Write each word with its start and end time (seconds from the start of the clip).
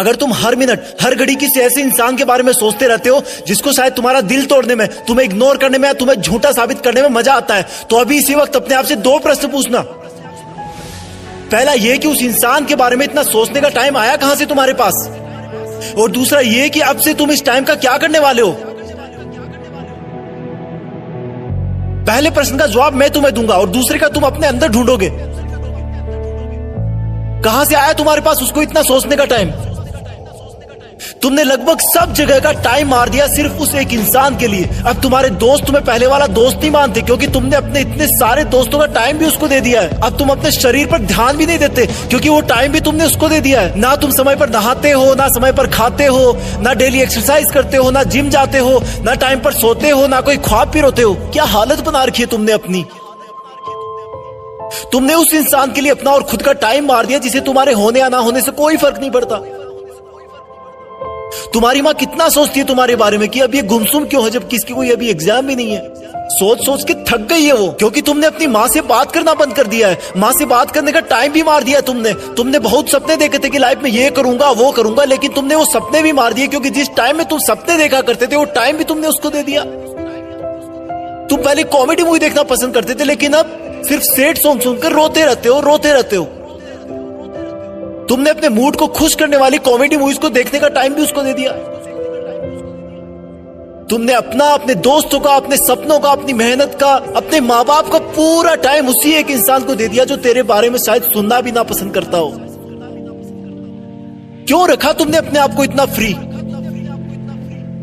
अगर 0.00 0.16
तुम 0.16 0.32
हर 0.32 0.56
मिनट, 0.56 0.84
हर 1.02 1.14
घड़ी 1.14 1.34
किसी 1.36 1.60
ऐसे 1.60 1.82
इंसान 1.82 2.16
के 2.16 2.24
बारे 2.24 2.42
में 2.42 2.52
सोचते 2.52 2.86
रहते 2.86 3.08
हो, 3.08 3.22
जिसको 3.46 3.72
शायद 3.72 3.92
तुम्हारा 3.92 4.20
दिल 4.22 4.44
तोड़ने 4.46 4.74
में, 4.74 4.86
तुम्हें 5.06 5.24
इग्नोर 5.26 5.56
करने 5.58 5.78
में 5.78 5.86
या 5.88 5.92
तुम्हें 5.94 6.16
झूठा 6.16 6.52
साबित 6.52 6.80
करने 6.80 7.02
में 7.02 7.08
मज़ा 7.10 7.34
आता 7.34 7.54
है 7.54 7.66
तो 7.90 7.96
अभी 7.96 8.18
इसी 8.18 8.34
वक्त 8.34 8.56
अपने 8.56 8.74
आप 8.74 8.84
से 8.84 8.96
दो 8.98 9.18
प्रश्न 9.18 9.48
पूछना। 9.48 9.80
पहला 11.50 11.72
यह 11.74 11.96
कि 11.96 12.08
उस 12.08 12.22
इंसान 12.22 12.64
के 12.64 12.74
बारे 12.76 12.96
में 12.96 13.04
इतना 13.04 13.22
सोचने 13.22 13.60
का 13.60 13.68
टाइम 13.68 13.96
आया 13.96 14.16
कहाँ 14.16 14.34
से 14.36 14.46
तुम्हारे 14.46 14.74
पास? 14.74 15.08
और 15.98 16.10
दूसरा 16.10 16.40
यह 16.40 16.68
कि 16.68 16.80
अब 16.80 16.98
से 16.98 17.14
तुम 17.14 17.30
इस 17.30 17.44
टाइम 17.44 17.64
का 17.64 17.74
क्या 17.76 17.96
करने 17.98 18.18
वाले 18.18 18.42
हो? 18.42 18.52
पहले 22.06 22.30
प्रश्न 22.30 22.58
का 22.58 22.66
जवाब 22.66 22.94
मैं 22.94 23.10
तुम्हें 23.10 23.34
दूँगा 23.34 23.54
और 23.54 23.70
दूसरे 23.70 23.98
का 23.98 24.08
तुम 24.08 24.22
अपने 24.22 24.46
अंदर 24.46 24.68
ढूंढोगे। 24.68 25.10
कहाँ 27.44 27.64
से 27.64 27.74
आया 27.74 27.92
तुम्हारे 27.92 28.20
पास 28.20 28.42
उसको 28.42 28.62
इतना 28.62 28.82
सोचने 28.82 29.16
का 29.16 29.24
टाइम 29.24 29.50
तुमने 31.22 31.44
लगभग 31.44 31.80
सब 31.82 32.12
जगह 32.14 32.38
का 32.40 32.52
टाइम 32.62 32.88
मार 32.88 33.08
दिया 33.08 33.26
सिर्फ़ 33.26 33.52
उस 33.54 33.74
एक 33.74 33.92
इंसान 33.92 34.36
के 34.36 34.46
लिए। 34.46 34.68
अब 34.86 35.00
तुम्हारे 35.02 35.30
दोस्त 35.40 35.64
तुम्हें 35.66 35.84
पहले 35.84 36.06
वाला 36.06 36.26
दोस्त 36.28 36.56
नहीं 36.56 36.70
मानते, 36.70 37.02
क्योंकि 37.02 37.26
तुमने 37.26 37.56
अपने 37.56 37.80
इतने 37.80 38.06
सारे 38.08 38.44
दोस्तों 38.46 38.78
का 38.78 38.86
टाइम 38.94 39.18
भी 39.18 39.26
उसको 39.26 39.48
दे 39.48 39.60
दिया 39.60 39.80
है। 39.80 40.00
अब 40.00 40.18
तुम 40.18 40.28
अपने 40.28 40.50
शरीर 40.52 40.86
पर 40.86 40.98
ध्यान 40.98 41.36
भी 41.36 41.46
नहीं 41.46 41.58
देते, 41.58 41.86
क्योंकि 41.86 42.28
वो 42.28 42.40
टाइम 42.40 42.72
भी 42.72 42.80
तुमने 42.80 43.04
उसको 43.04 43.28
दे 43.28 43.40
दिया 43.40 43.60
है। 43.60 43.78
ना 43.80 43.94
तुम 43.96 44.10
समय 44.10 44.36
पर 44.36 44.50
नहाते 44.50 44.90
हो, 44.90 45.14
ना 45.14 45.28
समय 45.28 45.52
पर 45.52 45.66
खाते 45.66 46.06
हो, 46.06 46.36
ना 46.60 46.72
डेली 46.74 47.00
एक्सरसाइज 47.00 47.50
करते 47.50 47.76
हो, 47.76 47.90
ना 47.90 48.02
जिम 48.02 48.30
जाते 48.30 48.58
हो, 48.58 48.80
ना 49.02 49.14
टाइम 49.14 49.40
पर 49.40 49.52
सोते 49.52 49.90
हो, 49.90 50.06
ना 50.06 50.20
कोई 50.20 50.36
ख्वाब 50.38 50.70
भी 50.70 50.80
रोते 50.80 51.02
हो। 51.02 51.14
क्या 51.32 51.44
हालत 51.44 51.80
बना 51.80 52.04
रखी 52.04 52.22
है 52.22 52.28
तुमने 52.28 52.52
अपनी? 52.52 52.84
तुमने 54.92 55.14
उस 55.14 55.32
इंसान 55.34 55.72
के 55.72 55.80
लिए 55.80 55.90
अपना 55.90 56.10
और 56.10 56.22
खुद 56.22 56.42
का 56.42 56.52
टाइम 56.52 56.86
मार 56.86 57.06
दिया, 57.06 57.18
जिसे 57.18 57.40
तुम्हारे 57.40 57.72
होने 57.72 58.00
या 58.00 58.08
ना 58.08 58.18
होने 58.18 58.40
से 58.40 58.50
कोई 58.52 58.76
फ़र्क 58.76 58.98
नहीं 59.00 59.10
पड़ता। 59.10 59.40
तुम्हारी 61.52 61.82
माँ 61.82 61.94
कितना 61.94 62.28
सोचती 62.28 62.60
है 62.60 62.66
तुम्हारे 62.66 62.96
बारे 62.96 63.18
में 63.18 63.28
कि 63.28 63.40
अब 63.40 63.54
ये 63.54 63.62
गुमसुम 63.62 64.04
क्यों 64.04 64.24
है, 64.24 64.30
जब 64.30 64.48
किसकी 64.48 64.74
कोई 64.74 64.90
अभी 64.90 65.08
एग्ज़ाम 65.10 65.46
भी 65.46 65.56
नहीं 65.56 65.70
है? 65.70 65.88
सोच 66.30 66.64
सोच 66.64 66.82
के 66.84 66.94
थक 67.04 67.20
गई 67.28 67.44
है 67.44 67.52
वो, 67.52 67.66
क्योंकि 67.70 68.00
तुमने 68.02 68.26
अपनी 68.26 68.46
माँ 68.46 68.66
से 68.68 68.80
बात 68.80 69.12
करना 69.12 69.34
बंद 69.34 69.52
कर 69.52 69.66
दिया 69.66 69.88
है। 69.88 69.98
माँ 70.16 70.32
से 70.32 70.44
बात 70.44 70.70
करने 70.70 70.92
का 70.92 71.00
टाइम 71.00 71.32
भी 71.32 71.42
मार 71.42 71.64
दिया 71.64 71.80
तुमने। 71.80 72.12
तुमने 72.36 72.58
बहुत 72.58 72.90
सपने 72.90 73.16
देखे 73.16 73.38
थे 73.38 73.48
कि 73.50 73.58
लाइफ 73.58 73.82
में 73.82 73.90
ये 73.90 74.10
करूँगा, 74.10 74.50
वो 74.50 74.70
करूँगा, 74.70 75.04
लेकिन 75.04 75.32
तुमने 75.32 75.54
वो 75.54 75.64
सपने 75.64 76.02
भी 76.02 76.12
मार 76.12 76.32
दिए, 76.32 76.46
क्योंकि 76.46 76.70
जिस 76.70 76.94
टाइम 76.96 77.16
में 77.16 77.26
तुम 77.28 77.38
सपने 77.38 77.76
देखा 77.76 78.00
करते 78.00 78.26
थे, 78.26 78.36
वो 78.36 78.44
टाइम 78.54 78.76
भी 78.76 78.84
तुमने 78.84 79.08
उसको 79.08 79.30
दे 79.30 79.42
दिया। 79.42 79.64
तुम 81.28 81.42
पहले 81.42 81.62
कॉमेडी 81.62 82.02
मूवी 82.02 82.18
देखना 82.18 82.42
पसंद 82.42 82.74
करते 82.74 82.94
थे, 82.94 83.04
लेकिन 83.04 83.32
अब 83.32 83.82
सिर्फ़ 83.88 84.04
सेठ 84.04 84.38
सॉन्ग 84.38 84.60
सुनकर 84.60 84.92
रोते 84.92 85.24
रहते 85.24 85.48
हो, 85.48 85.60
रोते 85.60 85.92
रहते 85.92 86.16
हो। 86.16 86.24
तुमने 88.10 88.30
अपने 88.30 88.48
मूड 88.48 88.76
को 88.76 88.86
खुश 88.86 89.14
करने 89.14 89.36
वाली 89.36 89.58
कॉमेडी 89.58 89.96
मूवीज़ 89.96 90.18
को 90.18 90.28
देखने 90.28 90.60
का 90.60 90.68
टाइम 90.68 90.94
भी 90.94 91.02
उसको 91.02 91.22
दे 91.22 91.32
दिया। 91.34 91.52
तुमने 93.90 94.12
अपना, 94.12 94.44
अपने 94.44 94.74
दोस्तों 94.74 95.20
का, 95.20 95.30
अपने 95.30 95.56
सपनों 95.56 95.98
का, 95.98 96.10
अपनी 96.10 96.32
मेहनत 96.32 96.76
का, 96.80 96.90
अपने 97.16 97.40
माँ 97.40 97.64
बाप 97.64 97.88
का 97.88 97.98
पूरा 97.98 98.54
टाइम 98.54 98.88
उसी 98.88 99.12
एक 99.12 99.30
इंसान 99.30 99.64
को 99.64 99.74
दे 99.74 99.88
दिया 99.88 100.04
जो 100.04 100.16
तेरे 100.16 100.42
बारे 100.42 100.70
में 100.70 100.78
शायद 100.78 101.02
सुनना 101.02 101.40
भी 101.40 101.52
ना 101.52 101.62
पसंद 101.62 101.94
करता 101.94 102.18
हो। 102.18 102.32
क्यों 104.46 104.68
रखा 104.68 104.92
तुमने 104.92 105.16
अपने 105.16 105.38
आप 105.38 105.54
को 105.54 105.64
इतना 105.64 105.84
फ्री 105.84 106.14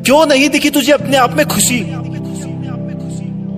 क्यों 0.03 0.25
नहीं 0.25 0.50
दिखी 0.50 0.70
तुझे 0.70 0.92
अपने 0.92 1.17
आप 1.17 1.33
में 1.33 1.45
खुशी? 1.48 1.80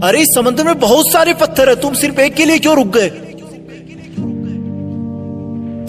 अरे, 0.03 0.19
इस 0.19 0.27
समंदर 0.35 0.63
में 0.63 0.79
बहुत 0.79 1.11
सारे 1.11 1.33
पत्थर 1.33 1.69
है, 1.69 1.75
तुम 1.75 1.93
सिर्फ़ 1.93 2.19
एक 2.19 2.35
के 2.35 2.45
लिए 2.45 2.59
क्यों 2.59 2.75
रुक 2.75 2.87
गए? 2.87 3.09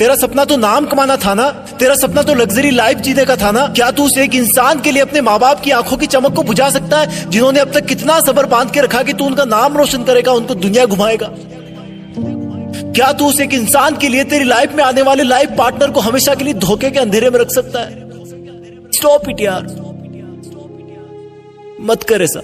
तेरा 0.00 0.14
सपना 0.14 0.44
तो 0.44 0.56
नाम 0.56 0.86
कमाना 0.86 1.16
था 1.16 1.34
ना? 1.34 1.50
तेरा 1.50 1.94
सपना 1.94 2.22
तो 2.22 2.34
लग्जरी 2.34 2.70
लाइफ 2.70 2.98
जीने 2.98 3.24
का 3.24 3.36
था 3.36 3.50
ना? 3.50 3.66
क्या 3.66 3.90
तू 3.90 4.04
उस 4.04 4.18
एक 4.18 4.34
इंसान 4.34 4.80
के 4.80 4.90
लिए 4.90 5.02
अपने 5.02 5.20
माँ 5.20 5.38
बाप 5.38 5.60
की 5.60 5.70
आँखों 5.70 5.96
की 5.96 6.06
चमक 6.06 6.34
को 6.34 6.42
बुझा 6.42 6.70
सकता 6.70 6.98
है, 6.98 7.30
जिन्होंने 7.30 7.60
अब 7.60 7.72
तक 7.72 7.86
कितना 7.86 8.20
सबर 8.20 8.46
बाँध 8.46 8.70
के 8.70 8.80
रखा 8.80 9.02
कि 9.02 9.12
तू 9.12 9.24
उनका 9.24 9.44
नाम 9.44 9.76
रोशन 9.76 10.04
करेगा, 10.04 10.32
उनको 10.32 10.54
दुनिया 10.54 10.86
घुमाएगा? 10.86 11.26
क्या 12.92 13.12
तू 13.12 13.26
उस 13.26 13.40
एक 13.40 13.54
इंसान 13.54 13.96
के 13.96 14.08
लिए 14.08 14.24
तेरी 14.24 14.44
लाइफ 14.44 14.72
में 14.72 14.84
आने 14.84 15.02
वाले 15.02 15.22
लाइफ 15.22 15.50
पार्टनर 15.58 15.90
को 15.90 16.00
हमेशा 16.00 16.34
के 16.34 16.44
लिए 16.44 16.54
धोखे 16.54 16.90
के 16.90 16.98
अंधेरे 16.98 17.30
में 17.30 17.38
रख 17.38 17.50
सकता 17.50 17.80
है? 17.80 18.10
स्टॉप 18.92 19.28
इट 19.28 19.40
यार। 19.40 19.62
मत 21.80 22.02
कर 22.02 22.22
ऐसा। 22.22 22.40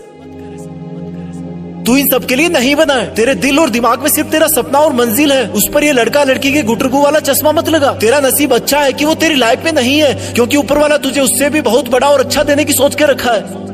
तू 1.86 1.96
इन 1.96 2.08
सब 2.08 2.24
के 2.26 2.34
लिए 2.34 2.48
नहीं 2.48 2.74
बना 2.76 2.94
है। 2.94 3.14
तेरे 3.14 3.34
दिल 3.34 3.58
और 3.58 3.70
दिमाग 3.70 4.02
में 4.02 4.08
सिर्फ़ 4.10 4.28
तेरा 4.28 4.46
सपना 4.46 4.78
और 4.78 4.92
मंजिल 4.92 5.32
है। 5.32 5.48
उस 5.50 5.68
पर 5.74 5.84
ये 5.84 5.92
लड़का 5.92 6.24
लड़की 6.24 6.52
के 6.52 6.62
गुटरगु 6.62 7.02
वाला 7.02 7.20
चश्मा 7.20 7.52
मत 7.52 7.68
लगा। 7.68 7.92
तेरा 7.92 8.20
नसीब 8.20 8.54
अच्छा 8.54 8.80
है 8.80 8.92
कि 8.92 9.04
वो 9.04 9.14
तेरी 9.14 9.34
लाइफ 9.34 9.64
में 9.64 9.72
नहीं 9.72 9.98
है, 10.02 10.32
क्योंकि 10.34 10.56
ऊपर 10.56 10.78
वाला 10.78 10.96
तुझे 10.96 11.20
उससे 11.20 11.50
भी 11.50 11.60
बहुत 11.60 11.88
बड़ा 11.88 12.08
और 12.08 12.20
अच्छा 12.20 12.42
देने 12.42 12.64
की 12.64 12.72
सोच 12.72 12.94
के 12.94 13.04
रखा 13.04 13.32
है। 13.32 13.64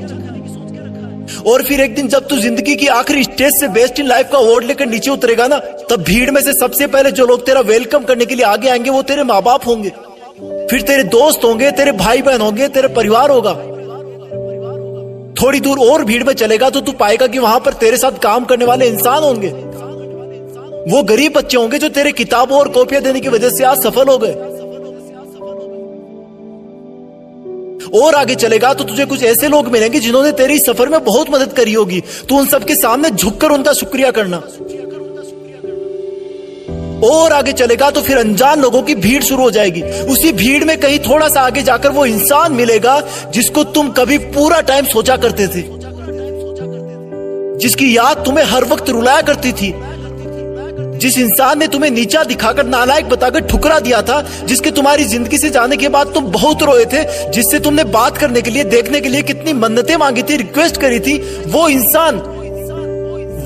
और 1.46 1.62
फिर 1.62 1.80
एक 1.80 1.94
दिन 1.94 2.08
जब 2.08 2.28
तू 2.28 2.36
ज़िंदगी 2.36 2.76
की 2.76 2.86
आखिरी 2.86 3.24
स्टेज 3.24 3.52
से 3.60 3.68
बेस्ट 3.68 4.00
इन 4.00 4.06
लाइफ 4.06 4.28
का 4.32 4.38
अवार्ड 4.38 4.64
लेकर 4.64 4.86
नीचे 4.86 5.10
उतरेगा 5.10 5.46
ना, 5.46 5.58
तब 5.90 6.02
भीड़ 6.02 6.30
में 6.30 6.40
से 6.40 6.52
सबसे 6.52 6.86
पहले 6.86 7.10
जो 7.10 7.26
लोग 7.26 7.46
तेरा 7.46 7.60
वेलकम 7.60 8.04
करने 8.04 8.24
के 8.24 8.34
लिए 8.34 8.44
आगे 8.44 8.68
आएँगे, 8.68 8.90
वो 8.90 9.02
तेरे 9.02 9.24
माँ 9.24 9.42
बाप 9.42 9.66
होंगे। 9.66 9.92
फिर 10.70 10.82
तेरे 10.82 11.04
दोस्त 11.04 11.44
होंगे, 11.44 11.70
तेरे 11.70 11.92
भाई 11.92 12.22
बहन 12.22 12.40
होंगे, 12.40 12.68
तेरे 12.68 12.88
परिवार 12.88 13.30
होगा। 13.30 13.52
थोड़ी 15.42 15.60
दूर 15.60 15.78
और 15.80 16.04
भीड़ 16.04 16.22
में 16.24 16.32
चलेगा 16.34 16.68
तो 16.70 16.80
तू 16.80 16.92
पाएगा 16.92 17.26
कि 17.26 17.38
वहाँ 17.38 17.60
पर 17.60 17.72
तेरे 17.74 17.96
साथ 17.96 18.18
काम 18.22 18.44
करने 18.44 18.64
वाले 18.64 18.86
इंसान 18.86 19.22
होंगे। 19.22 19.48
वो 20.86 21.02
गरीब 21.02 21.32
बच्चे 21.32 21.56
होंगे 21.56 21.78
जो 21.78 21.88
तेरे 21.88 22.12
किताबों 22.12 22.58
और 22.58 22.68
कॉपियाँ 22.68 23.02
देने 23.02 23.20
की 23.20 23.28
वजह 23.28 23.50
से 23.50 23.64
आज 23.64 23.82
सफल 23.82 24.08
हो 24.08 24.18
गए। 24.18 24.34
और 28.00 28.14
आगे 28.14 28.34
चलेगा 28.34 28.72
तो 28.74 28.84
तुझे 28.84 29.04
कुछ 29.04 29.22
ऐसे 29.22 29.48
लोग 29.48 29.68
मिलेंगे 29.68 30.00
जिन्होंने 30.00 30.32
तेरी 30.32 30.58
सफ़र 30.58 30.88
में 30.88 31.02
बहुत 31.04 31.30
मदद 31.30 31.52
करी 31.52 31.72
होगी। 31.72 32.00
तू 32.28 32.38
उन 32.38 32.46
सबके 32.46 32.74
सामने 32.74 33.10
झुककर 33.10 33.50
उनका 33.50 33.72
शुक्रिया 33.72 34.10
करना। 34.10 34.42
और 37.04 37.32
आगे 37.32 37.52
चलेगा 37.52 37.90
तो 37.90 38.00
फिर 38.00 38.18
अनजान 38.18 38.60
लोगों 38.60 38.82
की 38.82 38.94
भीड़ 38.94 39.22
शुरू 39.22 39.42
हो 39.42 39.50
जाएगी। 39.50 39.82
उसी 39.82 40.32
भीड़ 40.32 40.64
में 40.64 40.76
कहीं 40.80 40.98
थोड़ा 40.98 41.28
सा 41.28 41.40
आगे 41.40 41.62
जाकर 41.62 41.90
वो 41.90 42.06
इंसान 42.06 42.52
मिलेगा 42.52 43.00
जिसको 43.34 43.64
तुम 43.64 43.88
कभी 43.90 44.18
पूरा 44.18 44.60
टाइम 44.60 44.86
सोचा 44.86 45.16
करते 45.16 45.46
थे। 45.46 45.62
जिसकी 47.58 47.96
याद 47.96 48.24
तुम्हें 48.24 48.44
हर 48.44 48.64
वक्त 48.64 48.90
रुलाया 48.90 49.20
करती 49.22 49.52
थी। 49.52 49.74
जिस 50.98 51.16
इंसान 51.18 51.58
ने 51.58 51.66
तुम्हें 51.66 51.90
नीचा 51.90 52.22
दिखाकर 52.24 52.66
नालायक 52.66 53.08
बताकर 53.08 53.40
ठुकरा 53.40 53.78
दिया 53.78 54.02
था, 54.02 54.20
जिसके 54.44 54.70
तुम्हारी 54.70 55.04
ज़िंदगी 55.04 55.38
से 55.38 55.50
जाने 55.50 55.76
के 55.76 55.88
बाद 55.88 56.12
तुम 56.14 56.24
बहुत 56.24 56.62
रोए 56.62 56.84
थे, 56.84 57.04
जिससे 57.30 57.58
तुमने 57.58 57.84
बात 57.84 58.18
करने 58.18 58.42
के 58.42 58.50
लिए, 58.50 58.64
देखने 58.64 59.00
के 59.00 59.08
लिए 59.08 59.22
कितनी 59.22 59.52
मन्नतें 59.52 59.96
मांगी 59.96 60.22
थी 60.22 60.36
रिक्वेस्ट 60.36 60.76
करी 60.76 61.00
थी, 61.00 61.18
वो 61.46 61.68
इंसान 61.68 62.18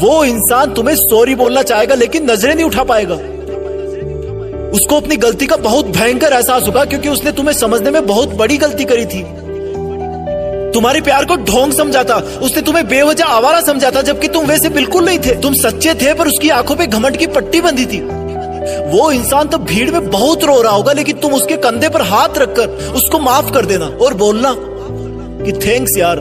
वो 0.01 0.25
इंसान 0.25 0.73
तुम्हें 0.75 0.95
सॉरी 0.97 1.35
बोलना 1.35 1.63
चाहेगा, 1.63 1.95
लेकिन 1.95 2.31
नज़रें 2.31 2.55
नहीं 2.55 2.65
उठा 2.65 2.85
पाएगा। 2.85 3.15
उसको 4.77 4.97
अपनी 4.97 5.17
गलती 5.19 5.47
का 5.47 5.57
बहुत 5.59 5.87
भयंकर 5.89 6.33
एहसास 6.33 6.67
होगा, 6.67 6.85
क्योंकि 6.85 7.09
उसने 7.09 7.33
तुम्हें 7.33 7.55
समझने 7.55 7.91
में 7.91 8.07
बहुत 8.07 8.35
बड़ी 8.37 8.57
गलती 8.59 8.85
करी 8.85 9.07
थी। 9.07 9.23
तुम्हारे 10.73 11.01
प्यार 11.01 11.25
को 11.25 11.37
ढोंग 11.45 11.73
समझा 11.73 12.03
था 12.05 12.17
उसने 12.43 12.63
तुम्हें 12.63 12.87
बेवजह 12.89 13.25
आवारा 13.27 13.61
समझा 13.63 13.91
था 13.91 14.03
जबकि 14.03 14.29
तुम 14.29 14.47
वैसे 14.47 14.69
बिल्कुल 14.71 15.05
नहीं 15.05 15.19
थे। 15.19 15.35
तुम 15.43 15.55
सच्चे 15.57 15.95
थे, 15.95 16.13
पर 16.15 16.29
उसकी 16.29 16.49
आँखों 16.51 16.77
पे 16.77 16.87
घमंड 16.89 17.17
की 17.17 17.27
पट्टी 17.29 17.61
बंधी 17.61 17.87
थी। 17.87 18.01
वो 18.91 19.11
इंसान 19.13 19.49
तो 19.49 19.59
भीड़ 19.65 19.91
में 19.91 20.11
बहुत 20.11 20.45
रो 20.45 20.61
रहा 20.63 20.73
होगा, 20.73 20.93
लेकिन 20.93 21.17
तुम 21.17 21.35
उसके 21.35 21.57
कंधे 21.59 21.89
पर 21.89 22.03
हाथ 22.05 22.39
रखकर 22.39 22.95
उसको 22.95 23.19
माफ़ 23.21 23.53
कर 23.55 23.67
देना 23.67 23.87
और 24.03 24.15
बोलना 24.17 24.55
कि 24.57 25.53
थैंक्स 25.61 25.97
यार, 25.97 26.19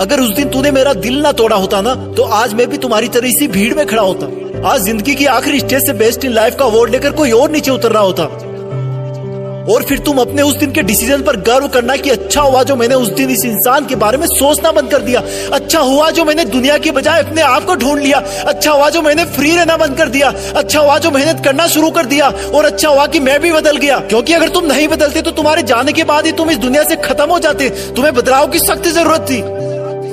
अगर 0.00 0.20
उस 0.20 0.34
दिन 0.36 0.48
तूने 0.50 0.70
मेरा 0.72 0.92
दिल 0.94 1.20
ना 1.22 1.32
तोड़ा 1.32 1.56
होता 1.56 1.80
ना 1.80 1.94
तो 2.16 2.22
आज 2.34 2.54
मैं 2.54 2.66
भी 2.70 2.78
तुम्हारी 2.78 3.08
तरह 3.08 3.28
इसी 3.28 3.48
भीड़ 3.48 3.74
में 3.74 3.86
खड़ा 3.86 4.02
होता। 4.02 4.26
आज 4.64 4.80
ज़िंदगी 4.80 5.14
की 5.14 5.24
आखिरी 5.26 5.58
स्टेज 5.60 5.86
से 5.86 5.92
बेस्ट 5.92 6.24
इन 6.24 6.32
लाइफ 6.32 6.54
का 6.58 6.64
अवार्ड 6.64 6.90
लेकर 6.90 7.10
कोई 7.10 7.30
और 7.30 7.50
नीचे 7.50 7.70
उतर 7.70 7.92
रहा 7.92 8.02
होता। 8.02 8.22
और 9.72 9.82
फिर 9.82 9.98
तुम 9.98 10.18
अपने 10.18 10.42
उस 10.42 10.56
दिन 10.56 10.72
के 10.72 10.82
डिसीज़न 10.82 11.22
पर 11.22 11.36
गर्व 11.40 11.66
करना 11.68 11.96
कि 11.96 12.10
अच्छा 12.10 12.40
हुआ 12.40 12.62
जो 12.62 12.76
मैंने 12.76 12.94
उस 12.94 13.08
दिन 13.08 13.30
इस 13.30 13.44
इंसान 13.44 13.86
के 13.86 13.96
बारे 13.96 14.18
में 14.18 14.26
सोचना 14.26 14.72
बंद 14.72 14.90
कर 14.90 15.02
दिया। 15.02 15.22
अच्छा 15.52 15.80
हुआ 15.80 16.10
जो 16.10 16.24
मैंने 16.24 16.44
दुनिया 16.44 16.78
के 16.78 16.90
बजाय 16.90 17.22
अपने 17.22 17.42
आप 17.42 17.64
को 17.64 17.74
ढूंढ 17.74 18.00
लिया। 18.00 18.22
अच्छा 18.46 18.70
हुआ 18.70 18.88
जो 18.88 19.02
मैंने 19.02 19.24
फ्री 19.36 19.54
रहना 19.56 19.76
बंद 19.76 19.96
कर 19.98 20.08
दिया। 20.08 20.32
अच्छा 20.56 20.80
हुआ 20.80 20.98
जो 20.98 21.10
मेहनत 21.10 21.44
करना 21.44 21.66
शुरू 21.66 21.90
कर 21.90 22.06
दिया। 22.06 22.32
और 22.54 22.64
अच्छा 22.64 22.88
हुआ 22.88 23.06
कि 23.06 23.20
मैं 23.20 23.38
भी 23.40 23.52
बदल 23.52 23.76
गया। 23.76 23.98
क्योंकि 24.00 24.32
अगर 24.32 24.48
तुम 24.48 24.66
नहीं 24.66 24.88
बदलते 24.88 25.22
तो 25.22 25.30
तुम्हारे 25.32 25.62
जाने 25.64 25.92
के 25.92 26.04
बाद 26.04 26.26
ही 26.26 26.32
तुम 26.32 26.50
इस 26.50 26.58
दुनिया 26.58 26.84
से 26.84 26.96
खत्म 27.04 27.30
हो 27.30 27.38
जाते। 27.38 27.70
तुम्हें 27.96 28.14
बदलाव 28.14 28.46
की 28.46 28.58
सख्त 28.58 28.88
ज़रूरत 28.88 29.26
थी। 29.30 29.42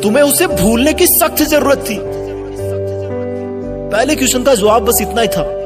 तुम्हें 0.01 0.23
उसे 0.23 0.47
भूलने 0.55 0.93
की 0.93 1.07
सख्त 1.09 1.43
ज़रूरत 1.45 1.85
थी। 1.89 1.99
पहले 3.91 4.15
क्वेश्चन 4.15 4.43
का 4.43 4.55
जवाब 4.55 4.83
बस 4.83 4.97
इतना 5.01 5.21
ही 5.21 5.27
था। 5.27 5.61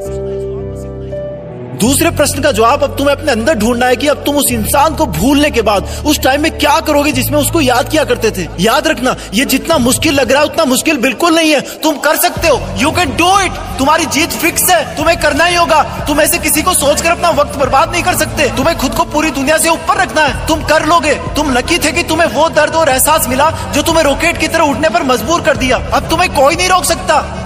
दूसरे 1.75 2.12
प्रश्न 2.12 2.42
का 2.42 2.51
जवाब, 2.51 2.83
अब 2.83 2.98
तुम्हें 2.98 3.16
अपने 3.16 3.31
अंदर 3.31 3.54
ढूंढना 3.54 3.86
है 3.86 3.95
कि 3.95 4.07
अब 4.07 4.18
तुम 4.18 4.36
उस 4.36 4.51
इंसान 4.51 4.95
को 4.95 5.06
भूलने 5.06 5.51
के 5.51 5.62
बाद 5.62 5.88
उस 6.06 6.19
टाइम 6.19 6.42
में 6.42 6.57
क्या 6.57 6.80
करोगे 6.80 7.12
जिसमें 7.12 7.39
उसको 7.39 7.62
याद 7.62 7.89
किया 7.89 8.04
करते 8.04 8.31
थे? 8.31 8.48
याद 8.60 8.88
रखना, 8.88 9.16
ये 9.33 9.45
जितना 9.45 9.77
मुश्किल 9.77 10.13
लग 10.13 10.31
रहा 10.31 10.42
है, 10.42 10.48
उतना 10.48 10.66
मुश्किल 10.66 10.98
बिल्कुल 10.98 11.36
नहीं 11.36 11.51
है। 11.51 11.62
तुम 11.62 11.98
कर 11.98 12.18
सकते 12.18 12.48
हो। 12.48 12.62
यू 12.77 12.92
कैन 12.92 13.10
डू 13.10 13.39
इट 13.39 13.51
तुम्हारी 13.51 14.06
जीत 14.06 14.30
फिक्स 14.30 14.69
है। 14.69 14.95
तुम्हें 14.98 15.19
करना 15.19 15.45
ही 15.45 15.56
होगा। 15.56 15.83
तुम 15.83 16.22
ऐसे 16.22 16.38
किसी 16.38 16.62
को 16.62 16.74
सोचकर 16.74 17.10
अपना 17.10 17.30
वक्त 17.30 17.57
बर्बाद 17.57 17.92
नहीं 17.92 18.04
कर 18.04 18.16
सकते। 18.16 18.50
तुम्हें 18.57 18.77
खुद 18.77 18.92
को 18.92 19.04
पूरी 19.04 19.31
दुनिया 19.31 19.57
से 19.57 19.69
ऊपर 19.69 19.98
रखना 19.98 20.22
है। 20.22 20.48
तुम 20.48 20.63
कर 20.63 20.86
लोगे। 20.86 21.13
तुम 21.13 21.51
लकी 21.51 21.77
थे 21.77 21.92
कि 21.92 22.04
तुम्हें 22.04 22.27
वो 22.27 22.50
दर्द 22.50 22.75
और 22.75 22.89
एहसास 22.89 23.27
मिला 23.27 23.51
जो 23.75 23.81
तुम्हें 23.81 24.04
रॉकेट 24.04 24.38
की 24.38 24.48
तरह 24.48 24.63
उठने 24.63 24.89
पर 24.89 25.04
मजबूर 25.04 25.42
कर 25.42 25.57
दिया। 25.57 25.77
अब 25.94 26.10
तुम्हें 26.10 26.33
कोई 26.33 26.56
नहीं 26.56 26.69
रोक 26.69 26.83
सकता। 26.83 27.42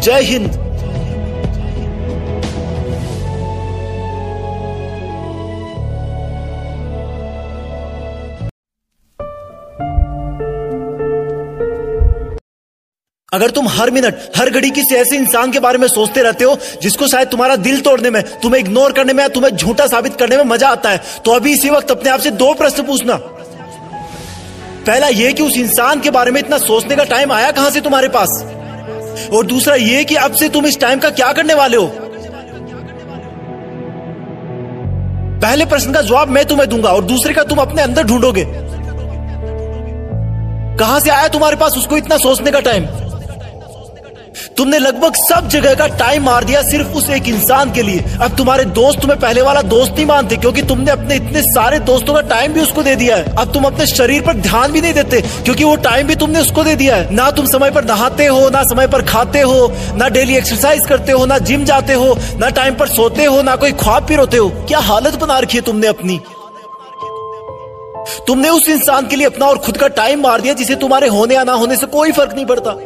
जय 0.00 0.22
हिंद। 0.22 0.66
अगर 13.32 13.50
तुम 13.50 13.66
हर 13.68 13.90
मिनट, 13.90 14.14
हर 14.36 14.50
घड़ी 14.50 14.70
किसी 14.70 14.94
ऐसे 14.94 15.16
इंसान 15.16 15.50
के 15.52 15.60
बारे 15.60 15.78
में 15.78 15.86
सोचते 15.88 16.22
रहते 16.22 16.44
हो, 16.44 16.56
जिसको 16.82 17.06
शायद 17.08 17.28
तुम्हारा 17.28 17.56
दिल 17.58 17.80
तोड़ने 17.80 18.10
में, 18.10 18.22
तुम्हें 18.40 18.60
इग्नोर 18.60 18.92
करने 18.92 19.12
में 19.12 19.22
या 19.22 19.28
तुम्हें 19.28 19.50
झूठा 19.52 19.86
साबित 19.86 20.16
करने 20.16 20.36
में 20.36 20.44
मज़ा 20.44 20.68
आता 20.68 20.90
है 20.90 21.02
तो 21.24 21.32
अभी 21.32 21.52
इसी 21.52 21.70
वक्त 21.70 21.90
अपने 21.90 22.10
आप 22.10 22.20
से 22.20 22.30
दो 22.32 22.52
प्रश्न 22.54 22.82
पूछना। 22.82 23.16
पहला 24.86 25.08
यह 25.08 25.32
कि 25.32 25.42
उस 25.42 25.56
इंसान 25.56 26.00
के 26.00 26.10
बारे 26.10 26.30
में 26.30 26.40
इतना 26.40 26.58
सोचने 26.58 26.96
का 26.96 27.04
टाइम 27.06 27.32
आया 27.32 27.50
कहाँ 27.50 27.70
से 27.70 27.80
तुम्हारे 27.80 28.08
पास? 28.08 28.42
और 29.34 29.46
दूसरा 29.46 29.74
ये 29.74 30.04
कि 30.04 30.14
अब 30.14 30.32
से 30.32 30.48
तुम 30.48 30.66
इस 30.66 30.80
टाइम 30.80 30.98
का 30.98 31.10
क्या 31.10 31.32
करने 31.32 31.54
वाले 31.54 31.76
हो? 31.76 31.86
पहले 35.42 35.64
प्रश्न 35.66 35.92
का 35.92 36.00
जवाब 36.00 36.28
मैं 36.28 36.44
तुम्हें 36.44 36.68
दूँगा 36.68 36.90
और 36.90 37.04
दूसरे 37.04 37.34
का 37.34 37.42
तुम 37.42 37.58
अपने 37.58 37.82
अंदर 37.82 38.02
ढूंढोगे। 38.02 38.44
कहाँ 40.78 41.00
से 41.00 41.10
आया 41.10 41.28
तुम्हारे 41.28 41.56
पास 41.56 41.76
उसको 41.76 41.96
इतना 41.96 42.16
सोचने 42.16 42.50
का 42.50 42.60
टाइम 42.60 42.84
तुमने 44.58 44.78
लगभग 44.78 45.14
सब 45.18 45.48
जगह 45.48 45.74
का 45.74 45.86
टाइम 45.86 46.24
मार 46.24 46.44
दिया 46.44 46.60
सिर्फ़ 46.62 46.88
उस 46.88 47.08
एक 47.10 47.28
इंसान 47.28 47.72
के 47.72 47.82
लिए। 47.82 48.04
अब 48.22 48.36
तुम्हारे 48.36 48.64
दोस्त 48.64 49.00
तुम्हें 49.00 49.18
पहले 49.20 49.42
वाला 49.42 49.60
दोस्त 49.62 49.92
नहीं 49.92 50.06
मानते, 50.06 50.36
क्योंकि 50.36 50.62
तुमने 50.62 50.90
अपने 50.90 51.14
इतने 51.14 51.42
सारे 51.42 51.78
दोस्तों 51.80 52.14
का 52.14 52.20
टाइम 52.20 52.52
भी 52.52 52.60
उसको 52.60 52.82
दे 52.82 52.96
दिया 52.96 53.16
है। 53.16 53.34
अब 53.36 53.52
तुम 53.52 53.64
अपने 53.64 53.86
शरीर 53.86 54.22
पर 54.22 54.34
ध्यान 54.34 54.72
भी 54.72 54.80
नहीं 54.80 54.94
देते, 54.94 55.20
क्योंकि 55.20 55.64
वो 55.64 55.76
टाइम 55.76 56.06
भी 56.06 56.14
तुमने 56.14 56.40
उसको 56.40 56.64
दे 56.64 56.74
दिया 56.74 56.96
है। 56.96 57.14
ना 57.14 57.30
तुम 57.30 57.46
समय 57.46 57.70
पर 57.70 57.84
नहाते 57.84 58.26
हो, 58.26 58.48
ना 58.50 58.62
समय 58.64 58.86
पर 58.86 59.02
खाते 59.02 59.40
हो, 59.40 59.72
ना 59.96 60.08
डेली 60.08 60.36
एक्सरसाइज 60.36 60.86
करते 60.86 61.12
हो, 61.12 61.24
ना 61.26 61.38
जिम 61.38 61.64
जाते 61.64 61.92
हो, 61.92 62.16
ना 62.40 62.48
टाइम 62.50 62.74
पर 62.74 62.88
सोते 62.88 63.24
हो, 63.24 63.40
ना 63.42 63.56
कोई 63.56 63.72
ख्वाब 63.72 64.04
भी 64.04 64.16
रोते 64.16 64.36
हो। 64.36 64.48
क्या 64.48 64.78
हालत 64.80 65.14
बना 65.14 65.38
रखी 65.38 65.58
है 65.58 65.64
तुमने 65.64 65.86
अपनी? 65.86 66.20
तुमने 68.26 68.48
उस 68.48 68.68
इंसान 68.68 69.06
के 69.06 69.16
लिए 69.16 69.26
अपना 69.26 69.46
और 69.46 69.58
खुद 69.58 69.76
का 69.76 69.88
टाइम 69.88 70.22
मार 70.22 70.40
दिया, 70.40 70.54
जिसे 70.54 70.74
तुम्हारे 70.74 71.08
होने 71.08 71.34
या 71.34 71.44
ना 71.44 71.52
होने 71.52 71.76
से 71.76 71.86
कोई 71.86 72.12
फ़र्क 72.12 72.34
नहीं 72.34 72.46
पड़ता। 72.46 72.76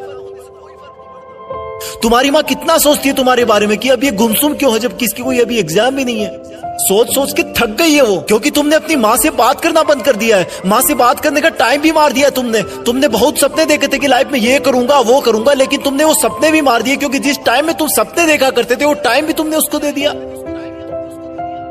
तुम्हारी 2.02 2.30
माँ 2.30 2.42
कितना 2.42 2.78
सोचती 2.78 3.08
है 3.08 3.14
तुम्हारे 3.14 3.44
बारे 3.44 3.66
में 3.66 3.76
कि 3.78 3.88
अब 3.88 4.04
ये 4.04 4.10
गुमसुम 4.12 4.54
क्यों 4.54 4.72
है 4.72 4.78
जब 4.78 4.96
किसकी 4.96 5.22
कोई 5.22 5.40
अभी 5.40 5.58
एग्ज़ाम 5.58 5.96
भी 5.96 6.04
नहीं 6.04 6.20
है? 6.20 6.40
सोच 6.78 7.12
सोच 7.14 7.32
के 7.32 7.42
थक 7.42 7.74
गई 7.78 7.92
है 7.92 8.02
वो, 8.02 8.16
क्योंकि 8.18 8.50
तुमने 8.50 8.76
अपनी 8.76 8.96
माँ 8.96 9.16
से 9.16 9.30
बात 9.30 9.60
करना 9.60 9.82
बंद 9.82 10.02
कर 10.02 10.16
दिया 10.16 10.36
है। 10.36 10.46
माँ 10.66 10.80
से 10.82 10.94
बात 10.94 11.20
करने 11.20 11.40
का 11.40 11.48
टाइम 11.48 11.80
भी 11.80 11.92
मार 11.92 12.12
दिया 12.12 12.26
है 12.26 12.34
तुमने। 12.34 12.62
तुमने 12.86 13.08
बहुत 13.08 13.38
सपने 13.38 13.64
देखे 13.64 13.88
थे 13.88 13.98
कि 13.98 14.06
लाइफ 14.06 14.32
में 14.32 14.38
ये 14.38 14.58
करूँगा, 14.58 14.98
वो 14.98 15.20
करूँगा, 15.20 15.52
लेकिन 15.52 15.82
तुमने 15.82 16.04
वो 16.04 16.14
सपने 16.14 16.50
भी 16.50 16.60
मार 16.60 16.82
दिए, 16.82 16.96
क्योंकि 16.96 17.18
जिस 17.18 17.38
टाइम 17.44 17.66
में 17.66 17.74
तुम 17.76 17.88
सपने 17.88 18.26
देखा 18.26 18.50
करते 18.50 18.76
थे, 18.76 18.84
वो 18.84 18.94
टाइम 18.94 19.26
भी 19.26 19.32
तुमने 19.32 19.56
उसको 19.56 19.78
दे 19.78 19.92
दिया। 19.92 20.12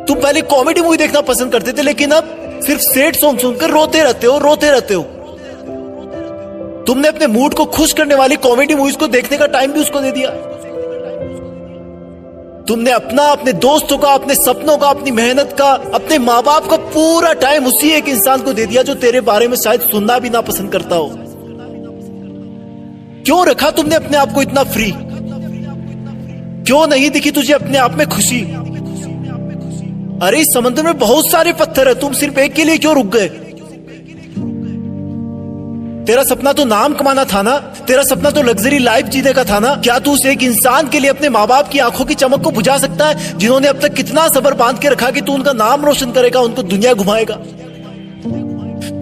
तुम 0.06 0.22
पहले 0.22 0.42
कॉमेडी 0.42 0.82
मूवी 0.82 0.98
देखना 0.98 1.22
पसंद 1.22 1.52
करते 1.52 1.74
थे, 1.74 1.82
लेकिन 1.82 2.12
अब 2.12 2.38
सिर्फ़ 2.66 2.82
सेट 2.82 3.16
सॉन्ग 3.16 3.40
सुनकर 3.40 3.70
रोते 3.70 4.04
रहते 4.04 4.28
हो, 4.28 4.38
रोते 4.38 4.72
रहते 4.72 4.94
हो। 4.94 5.02
तुमने 6.88 7.08
अपने 7.08 7.28
मूड 7.28 7.54
को 7.54 7.66
खुश 7.66 7.94
करने 7.94 8.16
वाली 8.16 8.36
कॉमेडी 8.36 8.76
मूवीज़ 8.76 8.98
को 8.98 9.08
देखने 9.08 9.38
का 9.38 9.46
टाइम 9.46 9.72
भी 9.72 9.80
उसको 9.80 10.02
दे 10.02 10.12
दिया। 10.12 10.30
तुमने 12.68 12.92
अपना, 12.92 13.24
अपने 13.24 13.54
दोस्तों 13.54 13.98
का, 13.98 14.10
अपने 14.10 14.36
सपनों 14.36 14.78
का, 14.78 14.88
अपनी 14.88 15.12
मेहनत 15.12 15.56
का, 15.58 15.72
अपने 15.72 16.18
माँ 16.20 16.44
बाप 16.44 16.70
का 16.70 16.78
पूरा 16.78 17.34
टाइम 17.34 17.66
उसी 17.66 17.90
एक 17.90 18.10
इंसान 18.10 18.42
को 18.42 18.54
दे 18.54 18.66
दिया 18.66 18.84
जो 18.84 18.96
तेरे 18.96 19.22
बारे 19.22 19.48
में 19.48 19.58
शायद 19.58 19.82
सुनना 19.82 20.20
भी 20.20 20.30
ना 20.30 20.42
पसंद 20.42 20.72
करता 20.72 20.96
हो। 20.96 21.12
क्यों 23.26 23.46
रखा 23.48 23.72
तुमने 23.72 23.96
अपने 23.96 24.18
आप 24.18 24.32
को 24.32 24.42
इतना 24.42 24.64
फ्री 24.64 24.94
क्यों 26.66 26.88
नहीं 26.88 27.10
दिखी 27.10 27.32
तुझे 27.32 27.54
अपने 27.54 27.78
आप 27.78 27.94
में 27.94 28.08
खुशी? 28.08 28.42
अरे, 30.28 30.40
इस 30.40 30.48
समुद्र 30.54 30.84
में 30.84 30.98
बहुत 30.98 31.32
सारे 31.32 31.54
पत्थर 31.54 31.88
है, 31.88 31.96
तुम 31.96 32.14
सिर्फ़ 32.14 32.40
एक 32.40 32.54
के 32.54 32.64
लिए 32.64 32.78
क्यों 32.78 32.96
रुक 32.96 33.06
गए? 33.06 33.41
तेरा 36.06 36.24
सपना 36.24 36.54
तो 36.54 36.66
नाम 36.66 36.94
कमाना 36.94 37.24
था 37.26 37.42
ना? 37.42 37.58
तेरा 37.58 38.04
सपना 38.04 38.30
तो 38.30 38.42
लग्जरी 38.42 38.80
लाइफ 38.80 39.06
जीने 39.06 39.34
का 39.34 39.44
था 39.44 39.60
ना? 39.60 39.76
क्या 39.76 40.00
तू 40.00 40.12
उस 40.12 40.26
एक 40.26 40.44
इंसान 40.44 40.88
के 40.90 41.00
लिए 41.00 41.10
अपने 41.10 41.30
माँ 41.30 41.48
बाप 41.48 41.70
की 41.70 41.80
आँखों 41.80 42.06
की 42.06 42.14
चमक 42.14 42.44
को 42.44 42.52
बुझा 42.52 42.78
सकता 42.78 43.08
है, 43.08 43.38
जिन्होंने 43.38 43.68
अब 43.68 43.80
तक 43.80 43.94
कितना 43.94 44.28
सबर 44.28 44.54
बाँध 44.54 44.80
के 44.80 44.90
रखा 44.90 45.12
कि 45.12 45.22
तू 45.22 45.34
उनका 45.34 45.54
नाम 45.54 45.86
रोशन 45.86 46.12
करेगा, 46.12 46.40
उनको 46.40 46.64
दुनिया 46.64 46.94
घुमाएगा? 46.94 47.38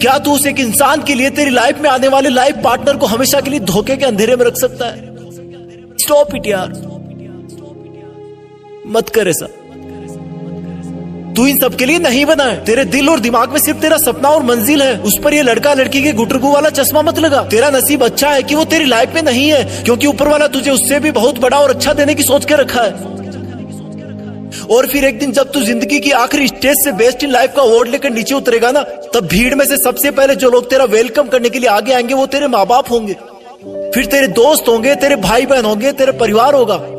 क्या 0.01 0.17
तू 0.17 0.33
उस 0.33 0.47
एक 0.47 0.59
इंसान 0.59 1.03
के 1.03 1.15
लिए 1.15 1.29
तेरी 1.29 1.51
लाइफ 1.51 1.79
में 1.79 1.89
आने 1.89 2.07
वाले 2.07 2.29
लाइफ 2.29 2.55
पार्टनर 2.63 2.97
को 2.97 3.05
हमेशा 3.05 3.41
के 3.41 3.49
लिए 3.49 3.59
धोखे 3.59 3.97
के 3.97 4.05
अंधेरे 4.05 4.35
में 4.35 4.45
रख 4.45 4.55
सकता 4.55 4.85
है? 4.85 5.15
स्टॉप 5.97 6.35
इट 6.35 6.47
यार। 6.47 6.67
मत 8.87 9.09
कर 9.09 9.27
ऐसा। 9.27 9.47
तू 11.39 11.45
इन 11.47 11.59
सब 11.59 11.75
के 11.75 11.85
लिए 11.85 11.99
नहीं 11.99 12.25
बना 12.25 12.43
है 12.43 12.63
तेरे 12.65 12.83
दिल 12.85 13.09
और 13.09 13.19
दिमाग 13.19 13.51
में 13.51 13.59
सिर्फ़ 13.59 13.79
तेरा 13.79 13.97
सपना 13.97 14.29
और 14.29 14.43
मंजिल 14.43 14.81
है। 14.81 14.97
उस 14.99 15.17
पर 15.23 15.33
ये 15.33 15.41
लड़का 15.41 15.73
लड़की 15.73 16.01
के 16.03 16.11
गुटरगु 16.13 16.51
वाला 16.51 16.69
चश्मा 16.69 17.01
मत 17.01 17.19
लगा। 17.19 17.43
तेरा 17.43 17.69
नसीब 17.69 18.03
अच्छा 18.05 18.29
है 18.29 18.41
कि 18.43 18.55
वो 18.55 18.65
तेरी 18.65 18.85
लाइफ 18.85 19.13
में 19.15 19.21
नहीं 19.23 19.47
है, 19.49 19.63
क्योंकि 19.83 20.07
ऊपर 20.07 20.27
वाला 20.27 20.47
तुझे 20.47 20.71
उससे 20.71 20.99
भी 20.99 21.11
बहुत 21.11 21.39
बड़ा 21.39 21.59
और 21.59 21.69
अच्छा 21.69 21.93
देने 21.93 22.15
की 22.15 22.23
सोच 22.23 22.45
के 22.45 22.55
रखा 22.55 22.81
है। 22.81 22.91
और 24.67 24.87
फिर 24.87 25.05
एक 25.05 25.19
दिन 25.19 25.31
जब 25.31 25.51
तू 25.51 25.61
ज़िंदगी 25.61 25.99
की 25.99 26.11
आखिरी 26.11 26.47
स्टेज 26.47 26.83
से 26.83 26.91
बेस्ट 26.91 27.23
इन 27.23 27.31
लाइफ 27.31 27.53
का 27.55 27.61
अवार्ड 27.61 27.89
लेकर 27.89 28.09
नीचे 28.09 28.35
उतरेगा 28.35 28.71
ना, 28.71 28.83
तब 29.13 29.27
भीड़ 29.27 29.55
में 29.55 29.65
से 29.65 29.77
सबसे 29.77 30.11
पहले 30.11 30.35
जो 30.35 30.49
लोग 30.49 30.69
तेरा 30.69 30.85
वेलकम 30.85 31.27
करने 31.27 31.49
के 31.49 31.59
लिए 31.59 31.69
आगे 31.69 31.93
आएँगे, 31.93 32.13
वो 32.13 32.25
तेरे 32.25 32.47
माँ 32.47 32.65
बाप 32.65 32.91
होंगे। 32.91 33.13
फिर 33.93 34.05
तेरे 34.05 34.27
दोस्त 34.27 34.67
होंगे, 34.67 34.95
तेरे 34.95 35.15
भाई 35.15 35.45
बहन 35.45 35.65
होंगे, 35.65 35.91
तेरे 35.91 36.11
परिवार 36.11 36.53
होगा। 36.53 36.98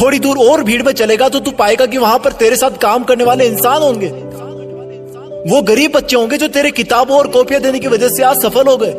थोड़ी 0.00 0.18
दूर 0.18 0.38
और 0.40 0.62
भीड़ 0.64 0.82
में 0.82 0.92
चलेगा 0.92 1.28
तो 1.28 1.40
तू 1.40 1.50
पाएगा 1.50 1.86
कि 1.86 1.98
वहाँ 1.98 2.18
पर 2.18 2.32
तेरे 2.32 2.56
साथ 2.56 2.78
काम 2.82 3.04
करने 3.04 3.24
वाले 3.24 3.46
इंसान 3.46 3.82
होंगे। 3.82 4.08
वो 5.46 5.60
गरीब 5.62 5.92
बच्चे 5.92 6.16
होंगे 6.16 6.38
जो 6.38 6.48
तेरे 6.48 6.70
किताबों 6.70 7.18
और 7.18 7.28
कॉपियाँ 7.28 7.60
देने 7.62 7.78
की 7.78 7.88
वजह 7.88 8.08
से 8.08 8.22
आज 8.22 8.42
सफल 8.42 8.66
हो 8.66 8.76
गए। 8.76 8.92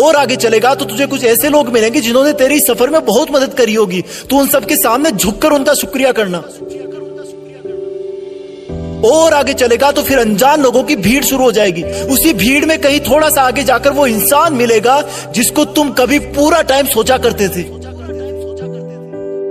और 0.00 0.16
आगे 0.16 0.36
चलेगा 0.36 0.74
तो 0.74 0.84
तुझे 0.84 1.06
कुछ 1.06 1.24
ऐसे 1.24 1.48
लोग 1.48 1.68
मिलेंगे 1.68 2.00
जिन्होंने 2.00 2.32
तेरी 2.32 2.60
सफ़र 2.60 2.90
में 2.90 3.04
बहुत 3.04 3.30
मदद 3.32 3.54
करी 3.54 3.74
होगी। 3.74 4.02
तू 4.30 4.38
उन 4.38 4.48
सबके 4.48 4.76
सामने 4.76 5.10
झुककर 5.10 5.52
उनका 5.52 5.74
शुक्रिया 5.74 6.12
करना। 6.12 6.42
और 9.06 9.34
आगे 9.34 9.54
चलेगा 9.54 9.90
तो 9.92 10.02
फिर 10.02 10.18
अनजान 10.18 10.62
लोगों 10.62 10.82
की 10.82 10.96
भीड़ 10.96 11.24
शुरू 11.24 11.44
हो 11.44 11.52
जाएगी। 11.52 11.82
उसी 12.12 12.32
भीड़ 12.34 12.64
में 12.64 12.78
कहीं 12.80 13.00
थोड़ा 13.00 13.30
सा 13.30 13.42
आगे 13.42 13.62
जाकर 13.64 13.90
वो 13.90 14.06
इंसान 14.06 14.54
मिलेगा 14.54 15.00
जिसको 15.34 15.64
तुम 15.64 15.90
कभी 15.92 16.18
पूरा 16.18 16.62
टाइम 16.62 16.86
सोचा 16.86 17.18
करते 17.18 17.48
थे। 17.48 17.64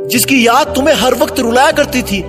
जिसकी 0.09 0.45
याद 0.47 0.73
तुम्हें 0.75 0.95
हर 0.95 1.15
वक्त 1.15 1.39
रुलाया 1.39 1.71
करती 1.71 2.01
थी। 2.01 2.23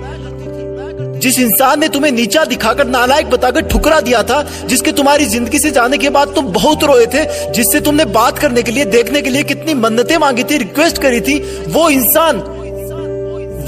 जिस 1.20 1.38
इंसान 1.38 1.80
ने 1.80 1.88
तुम्हें 1.88 2.10
नीचा 2.12 2.44
दिखाकर 2.44 2.86
नालायक 2.86 3.30
बताकर 3.30 3.60
ठुकरा 3.60 4.00
दिया 4.00 4.22
था, 4.22 4.42
जिसके 4.66 4.92
तुम्हारी 4.92 5.24
ज़िंदगी 5.24 5.58
से 5.58 5.70
जाने 5.70 5.98
के 5.98 6.10
बाद 6.10 6.34
तुम 6.34 6.52
बहुत 6.52 6.84
रोए 6.84 7.06
थे, 7.06 7.24
जिससे 7.52 7.80
तुमने 7.80 8.04
बात 8.04 8.38
करने 8.38 8.62
के 8.62 8.72
लिए, 8.72 8.84
देखने 8.84 9.22
के 9.22 9.30
लिए 9.30 9.42
कितनी 9.42 9.74
मन्नतें 9.74 10.16
मांगी 10.18 10.44
थी, 10.44 10.58
रिक्वेस्ट 10.58 11.02
करी 11.02 11.20
थी, 11.20 11.38
वो 11.68 11.88
इंसान 11.90 12.40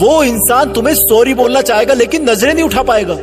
वो 0.01 0.23
इंसान 0.25 0.73
तुम्हें 0.73 0.95
सॉरी 0.95 1.35
बोलना 1.35 1.61
चाहेगा, 1.63 1.95
लेकिन 1.95 2.31
नज़रें 2.31 2.53
नहीं 2.55 2.65
उठा 2.65 2.83
पाएगा। 2.83 3.15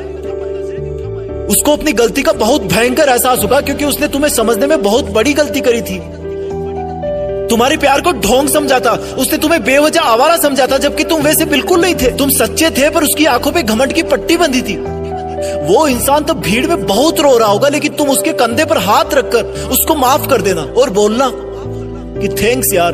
उसको 1.49 1.71
अपनी 1.73 1.91
गलती 1.93 2.21
का 2.23 2.31
बहुत 2.33 2.61
भयंकर 2.63 3.09
एहसास 3.09 3.43
होगा 3.43 3.59
क्योंकि 3.61 3.85
उसने 3.85 4.07
तुम्हें 4.07 4.29
समझने 4.29 4.67
में 4.67 4.81
बहुत 4.81 5.09
बड़ी 5.11 5.33
गलती 5.33 5.61
करी 5.61 5.81
थी। 5.81 5.99
तुम्हारे 7.49 7.77
प्यार 7.77 8.01
को 8.01 8.11
ढोंग 8.21 8.47
समझा 8.49 8.79
था 8.79 8.91
उसने 9.17 9.37
तुम्हें 9.37 9.63
बेवजह 9.63 10.01
आवारा 10.01 10.37
समझा 10.37 10.67
था 10.67 10.77
जबकि 10.77 11.03
तुम 11.03 11.21
वैसे 11.21 11.45
बिल्कुल 11.45 11.81
नहीं 11.81 11.95
थे। 11.95 12.11
तुम 12.17 12.29
सच्चे 12.31 12.69
थे, 12.71 12.89
पर 12.89 13.03
उसकी 13.03 13.25
आँखों 13.27 13.51
पे 13.51 13.63
घमंड 13.63 13.93
की 13.93 14.03
पट्टी 14.05 14.37
बंधी 14.37 14.61
थी। 14.61 14.75
वो 15.67 15.87
इंसान 15.87 16.23
तो 16.23 16.33
भीड़ 16.35 16.65
में 16.67 16.85
बहुत 16.85 17.19
रो 17.19 17.37
रहा 17.37 17.49
होगा, 17.49 17.69
लेकिन 17.69 17.93
तुम 17.93 18.09
उसके 18.09 18.33
कंधे 18.33 18.65
पर 18.65 18.77
हाथ 18.79 19.13
रखकर 19.13 19.69
उसको 19.71 19.95
माफ़ 19.95 20.27
कर 20.29 20.41
देना 20.41 20.61
और 20.77 20.89
बोलना 20.91 21.29
कि 21.33 22.27
थैंक्स 22.41 22.73
यार, 22.73 22.93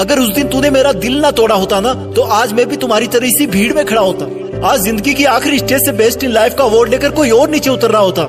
अगर 0.00 0.18
उस 0.18 0.28
दिन 0.28 0.48
तूने 0.48 0.70
मेरा 0.70 0.92
दिल 0.94 1.20
ना 1.20 1.30
तोड़ा 1.30 1.54
होता 1.54 1.80
ना 1.80 1.94
तो 2.16 2.22
आज 2.22 2.52
मैं 2.52 2.66
भी 2.68 2.76
तुम्हारी 2.76 3.06
तरह 3.06 3.26
इसी 3.26 3.46
भीड़ 3.46 3.72
में 3.72 3.84
खड़ा 3.86 4.00
होता। 4.00 4.26
आज 4.56 4.80
ज़िंदगी 4.80 5.12
की 5.14 5.24
आखिरी 5.24 5.58
स्टेज 5.58 5.84
से 5.84 5.92
बेस्ट 5.92 6.22
इन 6.24 6.30
लाइफ 6.30 6.54
का 6.54 6.64
अवार्ड 6.64 6.90
लेकर 6.90 7.10
कोई 7.10 7.30
और 7.30 7.48
नीचे 7.50 7.70
उतर 7.70 7.90
रहा 7.90 8.00
होता। 8.02 8.22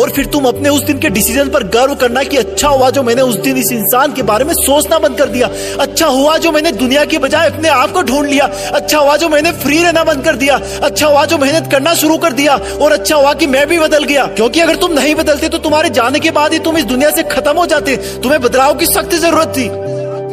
और 0.00 0.10
फिर 0.10 0.26
तुम 0.26 0.44
अपने 0.44 0.68
उस 0.68 0.82
दिन 0.82 0.98
के 0.98 1.08
डिसीज़न 1.08 1.50
पर 1.50 1.62
गर्व 1.68 1.94
करना 1.94 2.22
कि 2.22 2.36
अच्छा 2.36 2.68
हुआ 2.68 2.90
जो 2.90 3.02
मैंने 3.02 3.22
उस 3.22 3.36
दिन 3.36 3.56
इस 3.56 3.72
इंसान 3.72 4.12
के 4.12 4.22
बारे 4.22 4.44
में 4.44 4.52
सोचना 4.54 4.98
बंद 4.98 5.18
कर 5.18 5.28
दिया। 5.28 5.48
अच्छा 5.80 6.06
हुआ 6.06 6.36
जो 6.36 6.52
मैंने 6.52 6.72
दुनिया 6.72 7.04
के 7.04 7.18
बजाय 7.18 7.50
अपने 7.50 7.68
आप 7.68 7.92
को 7.92 8.02
ढूंढ 8.02 8.28
लिया। 8.28 8.44
अच्छा 8.72 8.98
हुआ 8.98 9.16
जो 9.16 9.28
मैंने 9.28 9.52
फ्री 9.52 9.82
रहना 9.82 10.04
बंद 10.04 10.24
कर 10.24 10.36
दिया। 10.36 10.60
अच्छा 10.82 11.06
हुआ 11.06 11.24
जो 11.24 11.38
मेहनत 11.38 11.70
करना 11.72 11.94
शुरू 11.94 12.18
कर 12.18 12.32
दिया। 12.32 12.56
और 12.56 12.92
अच्छा 12.92 13.16
हुआ 13.16 13.34
कि 13.34 13.46
मैं 13.46 13.66
भी 13.66 13.78
बदल 13.78 14.04
गया। 14.04 14.26
क्योंकि 14.26 14.60
अगर 14.60 14.76
तुम 14.76 14.92
नहीं 14.92 15.14
बदलते 15.14 15.48
तो 15.48 15.58
तुम्हारे 15.58 15.90
जाने 15.90 16.20
के 16.20 16.30
बाद 16.30 16.52
ही 16.52 16.58
तुम 16.58 16.78
इस 16.78 16.84
दुनिया 16.84 17.10
से 17.10 17.22
खत्म 17.22 17.56
हो 17.56 17.66
जाते। 17.66 17.96
तुम्हें 17.96 18.40
बदलाव 18.42 18.74
की 18.74 18.86
सख्त 18.86 19.14
ज़रूरत 19.16 19.54
थी। 19.58 19.68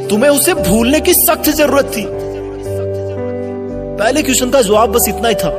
तुम्हें 0.07 0.29
उसे 0.29 0.53
भूलने 0.53 0.99
की 0.99 1.13
सख्त 1.13 1.49
ज़रूरत 1.49 1.91
थी। 1.97 2.05
पहले 4.01 4.21
क्वेश्चन 4.21 4.49
का 4.49 4.61
जवाब 4.61 4.89
बस 4.89 5.05
इतना 5.09 5.27
ही 5.27 5.35
था। 5.35 5.49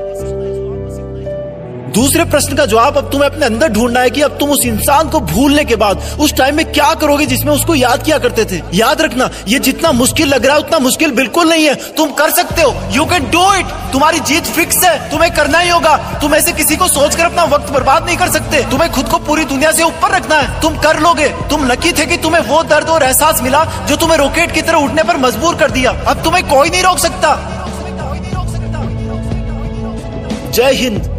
दूसरे 1.94 2.24
प्रश्न 2.24 2.56
का 2.56 2.64
जवाब 2.66 2.96
अब 2.96 3.10
तुम्हें 3.10 3.30
अपने 3.30 3.46
अंदर 3.46 3.68
ढूंढना 3.68 4.00
है 4.00 4.10
कि 4.10 4.20
अब 4.20 4.30
तुम 4.30 4.50
उस 4.50 4.64
इंसान 4.66 5.08
को 5.08 5.20
भूलने 5.20 5.64
के 5.64 5.76
बाद 5.76 6.02
उस 6.20 6.34
टाइम 6.34 6.56
में 6.56 6.72
क्या 6.72 6.94
करोगे 6.94 7.26
जिसमें 7.26 7.52
उसको 7.52 7.74
याद 7.74 8.02
किया 8.02 8.18
करते 8.18 8.44
थे? 8.44 8.60
याद 8.74 9.02
रखना, 9.02 9.30
ये 9.48 9.58
जितना 9.58 9.92
मुश्किल 9.92 10.28
लग 10.28 10.46
रहा 10.46 10.56
है 10.56 10.62
उतना 10.62 10.78
मुश्किल 10.78 11.10
बिल्कुल 11.10 11.48
नहीं 11.48 11.66
है। 11.66 11.74
तुम 11.74 12.12
कर 12.12 12.30
सकते 12.30 12.62
हो। 12.62 12.74
यू 12.90 13.04
कैन 13.04 13.30
डू 13.30 13.54
इट 13.54 13.66
तुम्हारी 13.92 14.20
जीत 14.20 14.44
फिक्स 14.44 14.84
है। 14.84 15.10
तुम्हें 15.10 15.34
करना 15.34 15.58
ही 15.58 15.70
होगा। 15.70 15.96
तुम 15.96 16.34
ऐसे 16.34 16.52
किसी 16.52 16.76
को 16.76 16.88
सोचकर 16.88 17.24
अपना 17.24 17.44
वक्त 17.44 17.72
बर्बाद 17.72 18.06
नहीं 18.06 18.16
कर 18.16 18.30
सकते। 18.30 18.62
तुम्हें 18.70 18.92
खुद 18.92 19.08
को 19.08 19.18
पूरी 19.18 19.44
दुनिया 19.44 19.72
से 19.72 19.82
ऊपर 19.82 20.10
रखना 20.10 20.36
है। 20.36 20.60
तुम 20.60 20.78
कर 20.78 21.00
लोगे। 21.00 21.28
तुम 21.28 21.66
लकी 21.68 21.92
थे 21.92 22.06
कि 22.06 22.16
तुम्हें 22.16 22.42
वो 22.42 22.62
दर्द 22.62 22.88
और 22.88 23.02
एहसास 23.02 23.42
मिला 23.42 23.64
जो 23.88 23.96
तुम्हें 23.96 24.18
रॉकेट 24.18 24.52
की 24.52 24.62
तरह 24.62 24.78
उठने 24.78 25.02
पर 25.02 25.16
मजबूर 25.16 25.54
कर 25.54 25.70
दिया। 25.70 25.90
अब 25.90 26.24
तुम्हें 26.24 26.48
कोई 26.48 26.70
नहीं 26.70 26.82
रोक 26.82 26.98
सकता। 26.98 27.51
जय 30.54 30.72
हिंद 30.76 31.11